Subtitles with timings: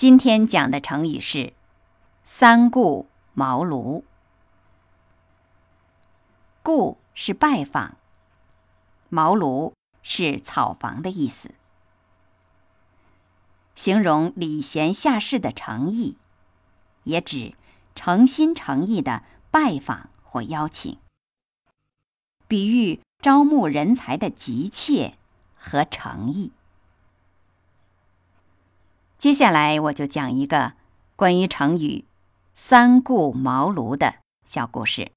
[0.00, 1.52] 今天讲的成语是
[2.24, 4.02] “三顾茅庐”。
[6.64, 7.98] 顾是拜访，
[9.10, 11.54] 茅庐是草房的意思，
[13.74, 16.16] 形容礼贤下士的诚意，
[17.04, 17.52] 也指
[17.94, 20.96] 诚心诚意的拜访或邀请，
[22.48, 25.18] 比喻招募人才的急切
[25.54, 26.52] 和诚意。
[29.20, 30.72] 接下来我就讲一个
[31.14, 32.06] 关于成语
[32.56, 34.14] “三顾茅庐”的
[34.46, 35.12] 小故事。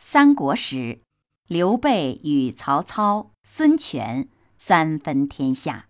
[0.00, 0.98] 三国时，
[1.46, 4.26] 刘备与曹操、孙权
[4.58, 5.86] 三分天下。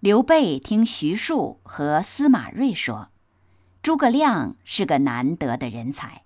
[0.00, 3.10] 刘备听徐庶和司马睿说，
[3.80, 6.24] 诸葛亮是个难得的人才，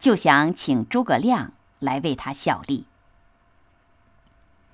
[0.00, 2.86] 就想请诸葛亮来为他效力。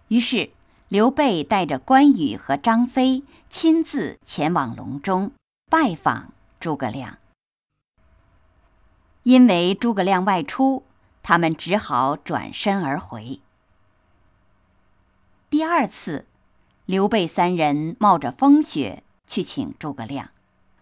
[0.08, 0.52] 于是。
[0.88, 5.32] 刘备带着关羽和张飞亲自前往隆中
[5.70, 7.18] 拜访诸葛亮。
[9.22, 10.84] 因为诸葛亮外出，
[11.22, 13.40] 他们只好转身而回。
[15.50, 16.24] 第二次，
[16.86, 20.30] 刘备三人冒着风雪去请诸葛亮，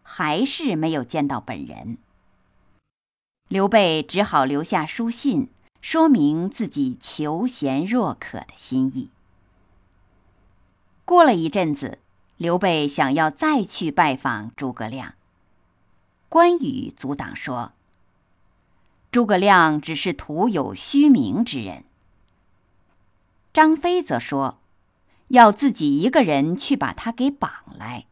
[0.04, 1.98] 还是没有见到本人。
[3.48, 5.48] 刘备只好留下书信，
[5.80, 9.10] 说明自己求贤若渴的心意。
[11.06, 12.00] 过了一阵子，
[12.36, 15.14] 刘备想要再去拜访诸葛亮。
[16.28, 17.72] 关羽阻挡说
[19.12, 21.84] ：“诸葛亮只是徒有虚名之人。”
[23.54, 24.58] 张飞则说
[25.28, 28.06] ：“要自己一个人去把他给绑来。”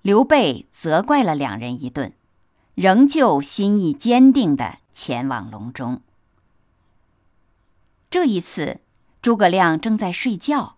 [0.00, 2.14] 刘备责怪了两人一顿，
[2.74, 6.00] 仍旧心意坚定的前往隆中。
[8.08, 8.80] 这一次，
[9.20, 10.73] 诸葛亮正在睡觉。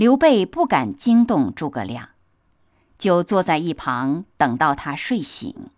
[0.00, 2.08] 刘备不敢惊动诸葛亮，
[2.96, 5.68] 就坐在一旁等到他睡醒。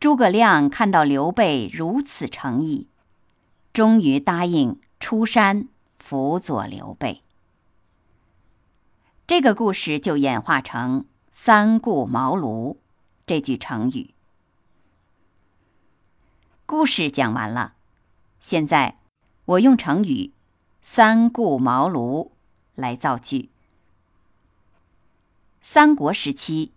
[0.00, 2.88] 诸葛亮看到刘备如此诚意，
[3.74, 5.68] 终于答应出山
[5.98, 7.22] 辅佐刘备。
[9.26, 12.78] 这个故事就演化成“三顾茅庐”
[13.26, 14.14] 这句成语。
[16.64, 17.74] 故事讲完了，
[18.40, 18.96] 现在
[19.44, 20.32] 我用成语。
[20.86, 22.32] 三顾茅庐
[22.74, 23.48] 来造句。
[25.62, 26.72] 三国时期，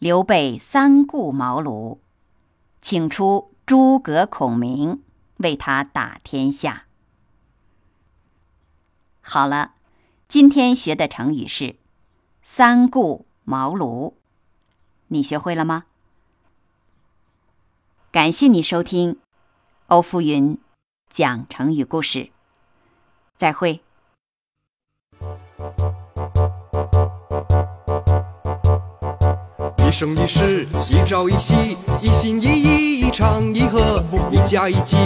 [0.00, 1.98] 刘备三顾茅庐，
[2.82, 5.04] 请出诸葛孔明
[5.36, 6.86] 为他打天下。
[9.20, 9.74] 好了，
[10.26, 11.76] 今天学的成语是
[12.42, 14.14] “三顾茅庐”，
[15.06, 15.84] 你学会了吗？
[18.10, 19.20] 感谢你收听
[19.86, 20.58] 欧福云
[21.08, 22.33] 讲成语故事。
[23.36, 23.80] 再会。
[29.78, 34.02] 一生一世，一朝一夕，一心一意，一唱一和，
[34.32, 34.96] 一家一计，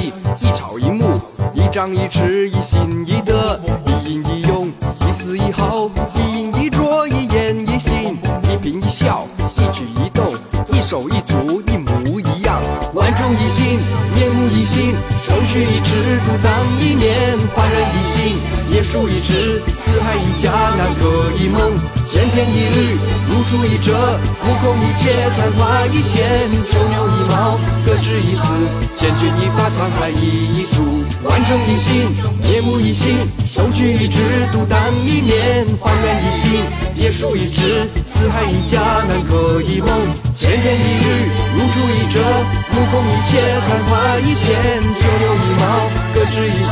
[0.40, 1.04] 一草一木，
[1.52, 9.26] 一张一弛，一心一德，一饮一用，一丝一毫，一饮一啄，一言一行，一颦一笑，
[9.58, 10.24] 一举一动，
[10.72, 12.62] 一手一足，一模一样，
[12.94, 13.78] 万众一心，
[14.14, 14.92] 面目一心，
[15.22, 15.94] 手取一尺，
[16.26, 17.14] 独当一面，
[17.54, 18.36] 焕然一新，
[18.74, 21.78] 夜书一纸，四海一家，南柯一梦，
[22.10, 23.94] 千篇一律，如出一辙，
[24.42, 27.56] 目空一切，昙花一现，九牛一毛，
[27.86, 28.42] 各执一词，
[28.96, 30.82] 千钧一发，沧海一粟，
[31.22, 32.10] 万众一心，
[32.42, 33.16] 面目一新，
[33.46, 34.18] 手取一纸，
[34.52, 36.64] 独当一面，焕然一新，
[36.96, 39.88] 夜书一纸，四海一家，南柯一梦，
[40.34, 42.18] 千篇一律，如出一辙，
[42.72, 43.38] 目空一切，
[43.68, 46.64] 昙花一现，九牛一毛，各执一